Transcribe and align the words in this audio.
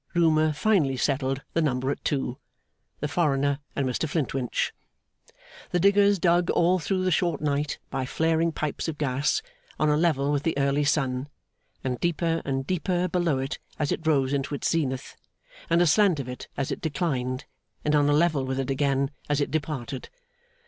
Rumour 0.15 0.51
finally 0.53 0.97
settled 0.97 1.43
the 1.53 1.61
number 1.61 1.91
at 1.91 2.03
two; 2.03 2.39
the 3.01 3.07
foreigner 3.07 3.59
and 3.75 3.85
Mr 3.87 4.09
Flintwinch. 4.09 4.73
The 5.69 5.79
diggers 5.79 6.17
dug 6.17 6.49
all 6.49 6.79
through 6.79 7.03
the 7.05 7.11
short 7.11 7.39
night 7.39 7.77
by 7.91 8.07
flaring 8.07 8.51
pipes 8.51 8.87
of 8.87 8.97
gas, 8.97 9.43
and 9.79 9.91
on 9.91 9.95
a 9.95 10.01
level 10.01 10.31
with 10.31 10.41
the 10.41 10.57
early 10.57 10.85
sun, 10.85 11.29
and 11.83 11.99
deeper 11.99 12.41
and 12.45 12.65
deeper 12.65 13.07
below 13.09 13.37
it 13.37 13.59
as 13.77 13.91
it 13.91 14.07
rose 14.07 14.33
into 14.33 14.55
its 14.55 14.71
zenith, 14.71 15.15
and 15.69 15.83
aslant 15.83 16.19
of 16.19 16.27
it 16.27 16.47
as 16.57 16.71
it 16.71 16.81
declined, 16.81 17.45
and 17.85 17.93
on 17.93 18.09
a 18.09 18.13
level 18.13 18.43
with 18.43 18.59
it 18.59 18.71
again 18.71 19.11
as 19.29 19.39
it 19.39 19.51
departed. 19.51 20.09